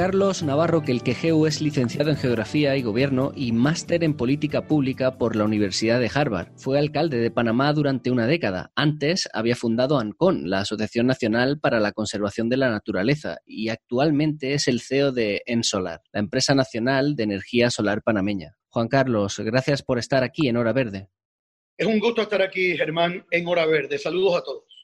[0.00, 5.36] Carlos Navarro Quelquejeu es licenciado en Geografía y Gobierno y máster en Política Pública por
[5.36, 6.52] la Universidad de Harvard.
[6.56, 8.72] Fue alcalde de Panamá durante una década.
[8.74, 14.54] Antes había fundado ANCON, la Asociación Nacional para la Conservación de la Naturaleza, y actualmente
[14.54, 18.56] es el CEO de Ensolar, la empresa nacional de energía solar panameña.
[18.70, 21.10] Juan Carlos, gracias por estar aquí en Hora Verde.
[21.76, 23.98] Es un gusto estar aquí, Germán, en Hora Verde.
[23.98, 24.79] Saludos a todos.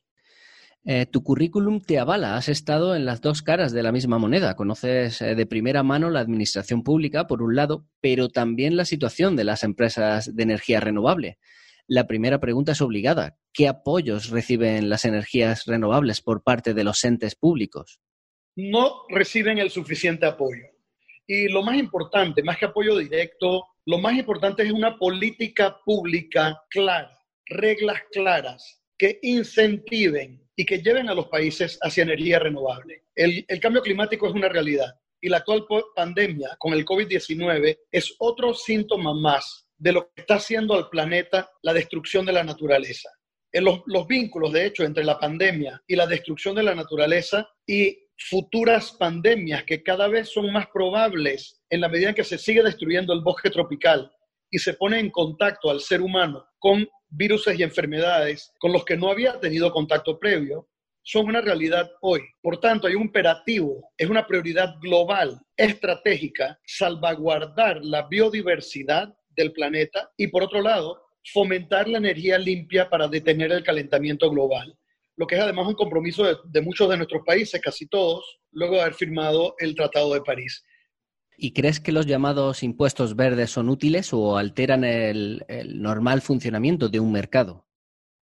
[0.89, 4.55] Eh, tu currículum te avala, has estado en las dos caras de la misma moneda,
[4.55, 9.35] conoces eh, de primera mano la administración pública, por un lado, pero también la situación
[9.35, 11.39] de las empresas de energía renovable.
[11.89, 13.37] La primera pregunta es obligada.
[13.53, 17.98] ¿Qué apoyos reciben las energías renovables por parte de los entes públicos?
[18.55, 20.67] No reciben el suficiente apoyo.
[21.27, 26.62] Y lo más importante, más que apoyo directo, lo más importante es una política pública
[26.71, 33.05] clara, reglas claras que incentiven y que lleven a los países hacia energía renovable.
[33.15, 38.55] El, cambio climático es una realidad y la actual pandemia con el COVID-19 es otro
[38.55, 43.11] síntoma más de lo que está haciendo al planeta la destrucción de la naturaleza.
[43.53, 47.49] En los, los vínculos, de hecho, entre la pandemia y la destrucción de la naturaleza
[47.67, 52.39] y futuras pandemias que cada vez son más probables en la medida en que se
[52.39, 54.11] sigue destruyendo el bosque tropical
[54.51, 58.97] y se pone en contacto al ser humano con virus y enfermedades con los que
[58.97, 60.69] no había tenido contacto previo,
[61.03, 62.23] son una realidad hoy.
[62.43, 70.11] Por tanto, hay un imperativo, es una prioridad global, estratégica, salvaguardar la biodiversidad del planeta
[70.17, 71.01] y, por otro lado,
[71.33, 74.77] fomentar la energía limpia para detener el calentamiento global,
[75.17, 78.75] lo que es además un compromiso de, de muchos de nuestros países, casi todos, luego
[78.75, 80.65] de haber firmado el Tratado de París.
[81.37, 87.01] ¿Y crees que los llamados impuestos verdes son útiles o alteran el, normal funcionamiento de
[87.01, 87.67] un mercado?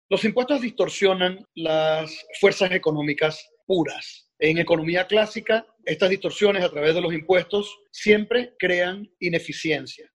[0.09, 4.31] Los impuestos distorsionan las fuerzas económicas puras.
[4.39, 10.11] En economía clásica, estas distorsiones a través de los impuestos siempre crean ineficiencia.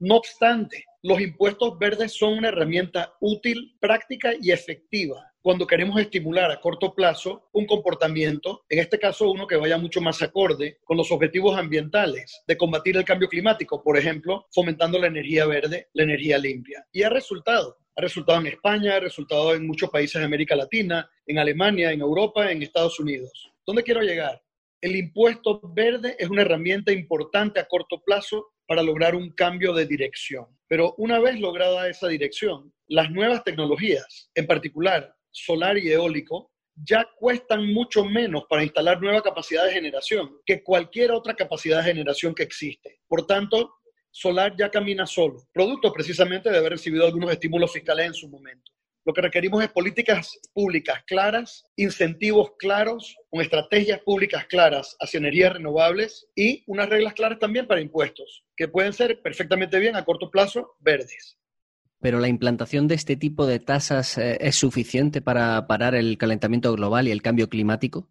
[0.00, 6.50] No obstante, los impuestos verdes son una herramienta útil, práctica y efectiva cuando queremos estimular
[6.50, 10.96] a corto plazo un comportamiento, en este caso uno que vaya mucho más acorde con
[10.96, 16.02] los objetivos ambientales de combatir el cambio climático, por ejemplo, fomentando la energía verde, la
[16.02, 16.84] energía limpia.
[16.92, 17.78] Y ha resultado.
[17.96, 22.00] Ha resultado en España, ha resultado en muchos países de América Latina, en Alemania, en
[22.00, 23.50] Europa, en Estados Unidos.
[23.66, 24.42] ¿Dónde quiero llegar?
[24.80, 29.86] El impuesto verde es una herramienta importante a corto plazo para lograr un cambio de
[29.86, 30.46] dirección.
[30.68, 37.08] Pero una vez lograda esa dirección, las nuevas tecnologías, en particular solar y eólico ya
[37.16, 42.34] cuestan mucho menos para instalar nueva capacidad de generación que cualquier otra capacidad de generación
[42.34, 43.00] que existe.
[43.08, 43.74] Por tanto,
[44.10, 48.70] solar ya camina solo, producto precisamente de haber recibido algunos estímulos fiscales en su momento.
[49.08, 55.54] Lo que requerimos es políticas públicas claras, incentivos claros, con estrategias públicas claras hacia energías
[55.54, 60.30] renovables y unas reglas claras también para impuestos, que pueden ser perfectamente bien a corto
[60.30, 61.38] plazo verdes.
[62.02, 66.70] Pero la implantación de este tipo de tasas eh, es suficiente para parar el calentamiento
[66.74, 68.10] global y el cambio climático?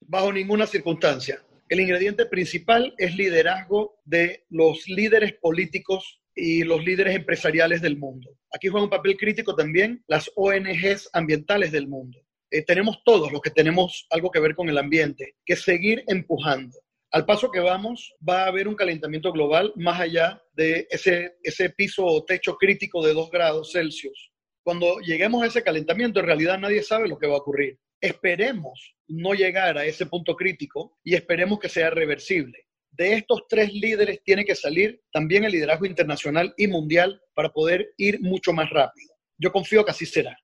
[0.00, 1.42] Bajo ninguna circunstancia.
[1.68, 8.30] El ingrediente principal es liderazgo de los líderes políticos y los líderes empresariales del mundo.
[8.54, 12.18] Aquí juega un papel crítico también las ONGs ambientales del mundo.
[12.50, 16.78] Eh, tenemos todos los que tenemos algo que ver con el ambiente que seguir empujando.
[17.10, 21.70] Al paso que vamos, va a haber un calentamiento global más allá de ese, ese
[21.70, 24.30] piso o techo crítico de 2 grados Celsius.
[24.62, 27.78] Cuando lleguemos a ese calentamiento, en realidad nadie sabe lo que va a ocurrir.
[28.00, 32.67] Esperemos no llegar a ese punto crítico y esperemos que sea reversible.
[32.90, 37.92] De estos tres líderes tiene que salir también el liderazgo internacional y mundial para poder
[37.96, 39.14] ir mucho más rápido.
[39.38, 40.36] Yo confío que así será.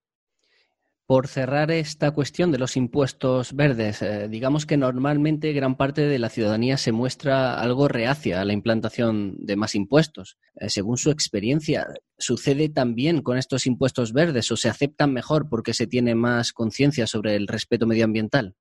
[1.06, 6.19] Por cerrar esta cuestión de los impuestos verdes, eh, digamos que normalmente gran parte de
[6.19, 10.38] la ciudadanía se muestra algo reacia a la implantación de más impuestos.
[10.55, 15.75] Eh, según su experiencia, ¿sucede también con estos impuestos verdes o se aceptan mejor porque
[15.75, 18.55] se tiene más conciencia sobre el respeto medioambiental?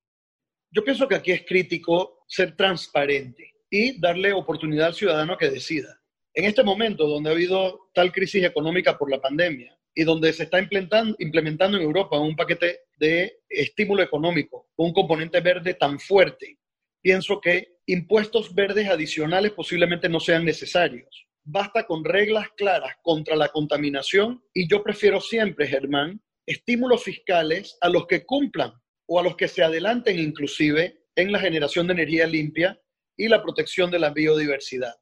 [0.69, 5.99] Yo pienso que aquí es crítico ser transparente y darle oportunidad al ciudadano que decida.
[6.35, 10.43] En este momento, donde ha habido tal crisis económica por la pandemia, y donde se
[10.43, 15.99] está implementando, implementando en Europa un paquete de estímulo económico con un componente verde tan
[15.99, 16.59] fuerte,
[17.01, 21.25] pienso que impuestos verdes adicionales posiblemente no sean necesarios.
[21.43, 27.89] Basta con reglas claras contra la contaminación y yo prefiero siempre, Germán, estímulos fiscales a
[27.89, 28.71] los que cumplan
[29.07, 32.79] o a los que se adelanten inclusive en la generación de energía limpia
[33.17, 34.95] y la protección de la biodiversidad.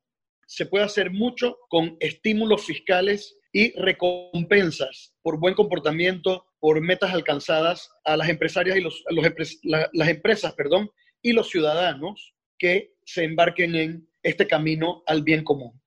[0.46, 7.90] Se puede hacer mucho con estímulos fiscales y recompensas por buen comportamiento, por metas alcanzadas
[8.04, 9.04] a las empresarias y los,
[9.94, 10.90] las empresas, perdón,
[11.22, 15.82] y los ciudadanos que se embarquen en este camino al bien común.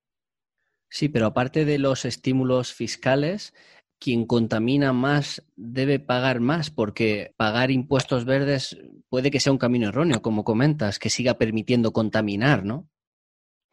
[0.90, 3.52] Sí, pero aparte de los estímulos fiscales,
[4.04, 8.76] quien contamina más debe pagar más, porque pagar impuestos verdes
[9.08, 12.86] puede que sea un camino erróneo, como comentas, que siga permitiendo contaminar, ¿no?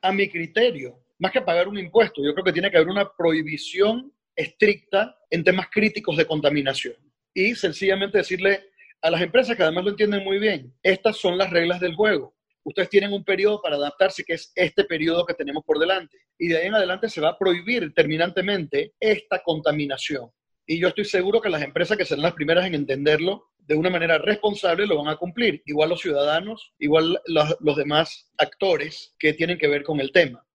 [0.02, 3.12] A mi criterio, más que pagar un impuesto, yo creo que tiene que haber una
[3.14, 6.96] prohibición estricta en temas críticos de contaminación.
[7.34, 8.70] Y sencillamente decirle
[9.02, 12.34] a las empresas que además lo entienden muy bien, estas son las reglas del juego
[12.64, 16.18] ustedes tienen un periodo para adaptarse, que es este periodo que tenemos por delante.
[16.38, 20.30] Y de ahí en adelante se va a prohibir terminantemente esta contaminación.
[20.66, 23.90] Y yo estoy seguro que las empresas que serán las primeras en entenderlo de una
[23.90, 25.62] manera responsable lo van a cumplir.
[25.66, 30.46] Igual los ciudadanos, igual los, demás actores que tienen que ver con el tema.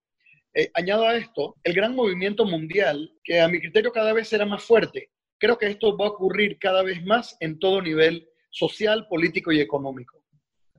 [0.55, 4.47] Eh, añado a esto el gran movimiento mundial, que a mi criterio cada vez será
[4.47, 5.11] más fuerte.
[5.38, 9.61] Creo que esto va a ocurrir cada vez más en todo nivel social, político y
[9.61, 10.25] económico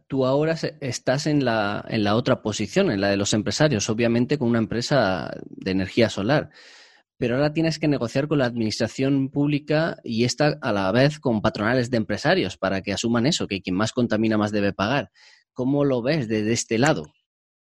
[0.08, 4.38] tú ahora estás en la, en la otra posición, en la de los empresarios, obviamente
[4.38, 6.50] con una empresa de energía solar.
[7.18, 11.42] Pero ahora tienes que negociar con la administración pública y esta a la vez con
[11.42, 15.12] patronales de empresarios para que asuman eso, que quien más contamina más debe pagar.
[15.54, 17.12] ¿Cómo lo ves desde este lado?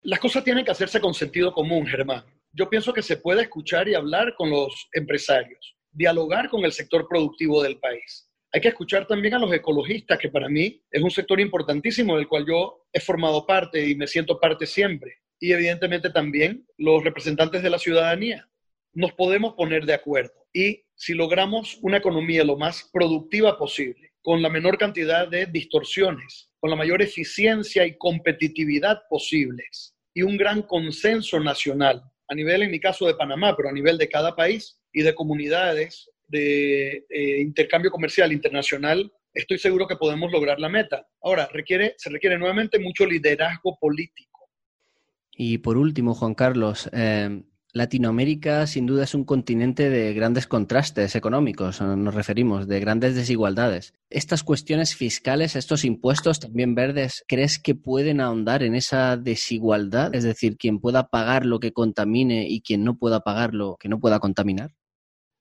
[0.02, 2.24] Las cosas tienen que hacerse con sentido común, Germán.
[2.54, 7.08] Yo pienso que se puede escuchar y hablar con los empresarios, dialogar con el sector
[7.08, 11.12] productivo del país hay que escuchar también a los ecologistas, que para mí es un
[11.12, 15.20] sector importantísimo del cual yo he formado parte y me siento parte siempre.
[15.40, 18.48] Y evidentemente también los representantes de la ciudadanía.
[18.94, 20.34] Nos podemos poner de acuerdo.
[20.54, 26.52] Y si logramos una economía lo más productiva posible, con la menor cantidad de distorsiones,
[26.60, 32.72] con la mayor eficiencia y competitividad posibles, y un gran consenso nacional, a nivel, en
[32.72, 37.42] mi caso, de Panamá, pero a nivel de cada país y de comunidades de eh,
[37.42, 41.08] intercambio comercial internacional, estoy seguro que podemos lograr la meta.
[41.22, 44.50] Ahora, requiere, se requiere nuevamente mucho liderazgo político.
[45.32, 47.44] Y por último, Juan Carlos, eh,
[47.74, 53.94] Latinoamérica sin duda es un continente de grandes contrastes económicos, nos referimos, de grandes desigualdades.
[54.10, 60.14] Estas cuestiones fiscales, estos impuestos también verdes, ¿crees que pueden ahondar en esa desigualdad?
[60.14, 63.88] Es decir, quien pueda pagar lo que contamine y quien no pueda pagar lo que
[63.88, 64.72] no pueda contaminar.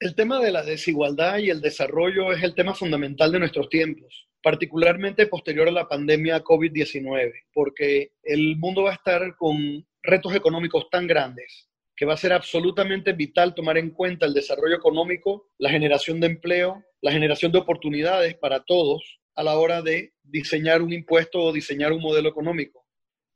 [0.00, 4.30] El tema de la desigualdad y el desarrollo es el tema fundamental de nuestros tiempos,
[4.42, 10.88] particularmente posterior a la pandemia COVID-19, porque el mundo va a estar con retos económicos
[10.90, 15.68] tan grandes que va a ser absolutamente vital tomar en cuenta el desarrollo económico, la
[15.68, 20.94] generación de empleo, la generación de oportunidades para todos a la hora de diseñar un
[20.94, 22.86] impuesto o diseñar un modelo económico.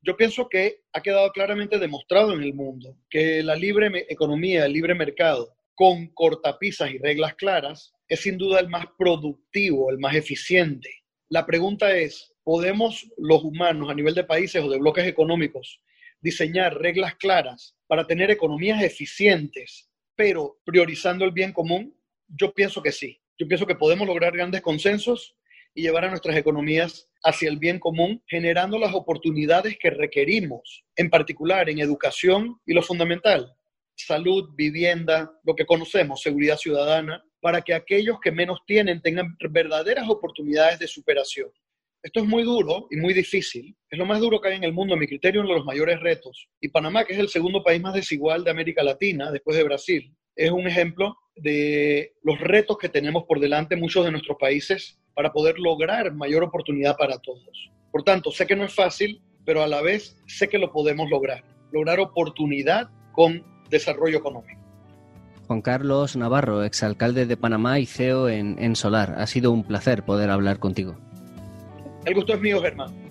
[0.00, 4.72] Yo pienso que ha quedado claramente demostrado en el mundo que la libre economía, el
[4.72, 10.14] libre mercado, con cortapisas y reglas claras, es sin duda el más productivo, el más
[10.14, 10.90] eficiente.
[11.28, 15.80] La pregunta es, ¿podemos los humanos a nivel de países o de bloques económicos
[16.20, 21.94] diseñar reglas claras para tener economías eficientes, pero priorizando el bien común?
[22.28, 23.20] Yo pienso que sí.
[23.38, 25.36] Yo pienso que podemos lograr grandes consensos
[25.74, 31.10] y llevar a nuestras economías hacia el bien común, generando las oportunidades que requerimos, en
[31.10, 33.54] particular en educación y lo fundamental,
[33.96, 40.08] salud, vivienda, lo que conocemos, seguridad ciudadana, para que aquellos que menos tienen tengan verdaderas
[40.08, 41.50] oportunidades de superación.
[42.02, 43.74] Esto es muy duro y muy difícil.
[43.90, 45.64] Es lo más duro que hay en el mundo, a mi criterio, uno de los
[45.64, 46.48] mayores retos.
[46.60, 50.14] Y Panamá, que es el segundo país más desigual de América Latina, después de Brasil,
[50.36, 55.32] es un ejemplo de los retos que tenemos por delante muchos de nuestros países para
[55.32, 57.70] poder lograr mayor oportunidad para todos.
[57.90, 61.08] Por tanto, sé que no es fácil, pero a la vez sé que lo podemos
[61.08, 61.44] lograr.
[61.72, 64.60] Lograr oportunidad con desarrollo económico.
[65.46, 69.16] Juan Carlos Navarro, exalcalde de Panamá y CEO en, en Solar.
[69.18, 70.96] Ha sido un placer poder hablar contigo.
[72.06, 73.03] El gusto es mío, Germán.